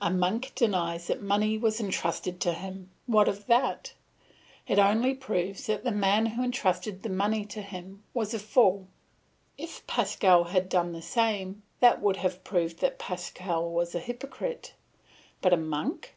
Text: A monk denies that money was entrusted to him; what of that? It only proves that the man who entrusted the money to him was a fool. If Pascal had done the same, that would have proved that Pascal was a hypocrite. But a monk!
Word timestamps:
A 0.00 0.10
monk 0.10 0.50
denies 0.56 1.06
that 1.06 1.22
money 1.22 1.56
was 1.56 1.78
entrusted 1.78 2.40
to 2.40 2.54
him; 2.54 2.90
what 3.06 3.28
of 3.28 3.46
that? 3.46 3.92
It 4.66 4.80
only 4.80 5.14
proves 5.14 5.66
that 5.66 5.84
the 5.84 5.92
man 5.92 6.26
who 6.26 6.42
entrusted 6.42 7.04
the 7.04 7.08
money 7.08 7.44
to 7.46 7.62
him 7.62 8.02
was 8.12 8.34
a 8.34 8.40
fool. 8.40 8.88
If 9.56 9.86
Pascal 9.86 10.42
had 10.42 10.68
done 10.68 10.90
the 10.92 11.02
same, 11.02 11.62
that 11.78 12.02
would 12.02 12.16
have 12.16 12.42
proved 12.42 12.80
that 12.80 12.98
Pascal 12.98 13.70
was 13.70 13.94
a 13.94 14.00
hypocrite. 14.00 14.74
But 15.40 15.52
a 15.52 15.56
monk! 15.56 16.16